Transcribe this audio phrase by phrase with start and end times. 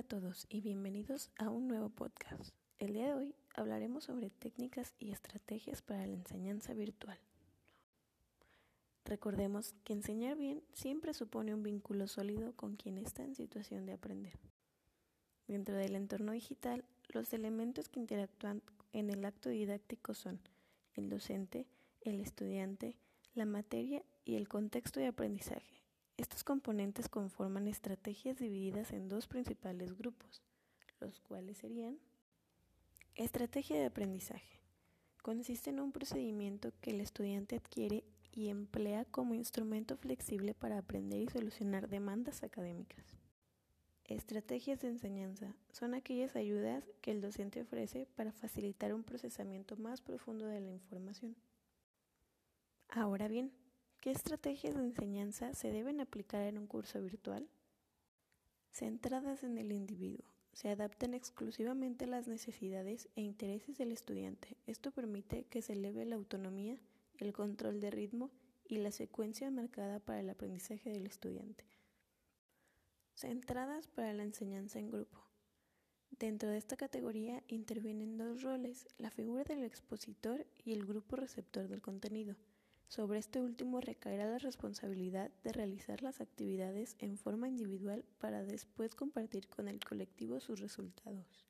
[0.00, 2.54] Hola a todos y bienvenidos a un nuevo podcast.
[2.78, 7.18] El día de hoy hablaremos sobre técnicas y estrategias para la enseñanza virtual.
[9.04, 13.92] Recordemos que enseñar bien siempre supone un vínculo sólido con quien está en situación de
[13.92, 14.32] aprender.
[15.46, 18.62] Dentro del entorno digital, los elementos que interactúan
[18.94, 20.40] en el acto didáctico son
[20.94, 21.66] el docente,
[22.00, 22.96] el estudiante,
[23.34, 25.79] la materia y el contexto de aprendizaje.
[26.20, 30.42] Estos componentes conforman estrategias divididas en dos principales grupos,
[31.00, 31.96] los cuales serían
[33.14, 34.60] Estrategia de aprendizaje.
[35.22, 41.22] Consiste en un procedimiento que el estudiante adquiere y emplea como instrumento flexible para aprender
[41.22, 43.16] y solucionar demandas académicas.
[44.04, 50.02] Estrategias de enseñanza son aquellas ayudas que el docente ofrece para facilitar un procesamiento más
[50.02, 51.34] profundo de la información.
[52.90, 53.52] Ahora bien,
[54.00, 57.46] ¿Qué estrategias de enseñanza se deben aplicar en un curso virtual?
[58.72, 64.56] Centradas en el individuo, se adaptan exclusivamente a las necesidades e intereses del estudiante.
[64.66, 66.80] Esto permite que se eleve la autonomía,
[67.18, 68.30] el control de ritmo
[68.64, 71.66] y la secuencia marcada para el aprendizaje del estudiante.
[73.14, 75.18] Centradas para la enseñanza en grupo.
[76.18, 81.68] Dentro de esta categoría intervienen dos roles, la figura del expositor y el grupo receptor
[81.68, 82.34] del contenido.
[82.90, 88.96] Sobre este último recaerá la responsabilidad de realizar las actividades en forma individual para después
[88.96, 91.46] compartir con el colectivo sus resultados.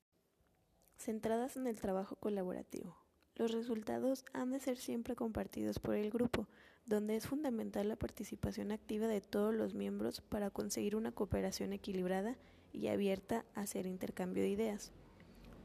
[0.98, 2.94] Centradas en el trabajo colaborativo.
[3.36, 6.46] Los resultados han de ser siempre compartidos por el grupo,
[6.84, 12.36] donde es fundamental la participación activa de todos los miembros para conseguir una cooperación equilibrada
[12.70, 14.92] y abierta a hacer intercambio de ideas.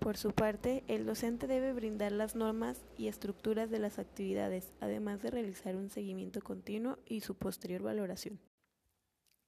[0.06, 5.24] Por su parte, el docente debe brindar las normas y estructuras de las actividades, además
[5.24, 8.40] de realizar un seguimiento continuo y su posterior valoración.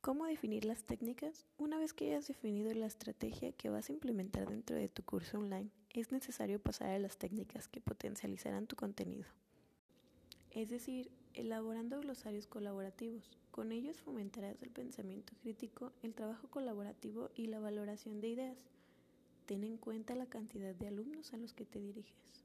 [0.02, 1.46] ¿Cómo definir las técnicas?
[1.60, 5.38] Una vez que hayas definido la estrategia que vas a implementar dentro de tu curso
[5.38, 9.26] online, es necesario pasar a las técnicas que potencializarán tu contenido.
[10.50, 13.30] Es decir, elaborando glosarios colaborativos.
[13.52, 18.58] Con ellos fomentarás el pensamiento crítico, el trabajo colaborativo y la valoración de ideas.
[19.48, 22.44] Ten en cuenta la cantidad de alumnos a los que te diriges.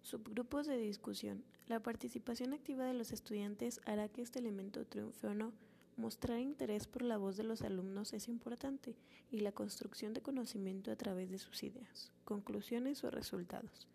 [0.00, 1.44] Subgrupos de discusión.
[1.66, 5.52] La participación activa de los estudiantes hará que este elemento triunfe o no.
[5.98, 8.96] Mostrar interés por la voz de los alumnos es importante
[9.30, 13.86] y la construcción de conocimiento a través de sus ideas, conclusiones o resultados.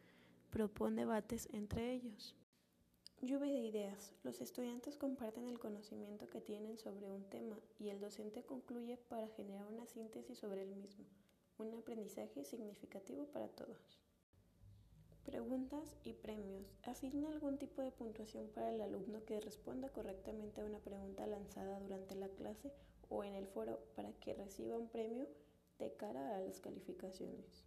[0.51, 2.35] Propone debates entre ellos.
[3.19, 4.13] Lluvia de ideas.
[4.23, 9.27] Los estudiantes comparten el conocimiento que tienen sobre un tema y el docente concluye para
[9.29, 11.05] generar una síntesis sobre el mismo
[11.63, 13.99] un aprendizaje significativo para todos.
[15.25, 16.75] Preguntas y premios.
[16.83, 21.79] Asigna algún tipo de puntuación para el alumno que responda correctamente a una pregunta lanzada
[21.79, 22.73] durante la clase
[23.09, 25.27] o en el foro para que reciba un premio
[25.79, 27.65] de cara a las calificaciones.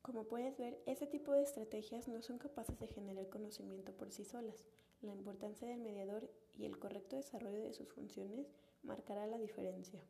[0.00, 4.24] Como puedes ver, este tipo de estrategias no son capaces de generar conocimiento por sí
[4.24, 4.66] solas.
[5.02, 8.46] La importancia del mediador y el correcto desarrollo de sus funciones
[8.82, 10.00] marcará la diferencia.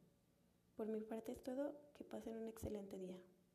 [0.76, 3.20] Por mi parte es todo, que pasen un excelente día.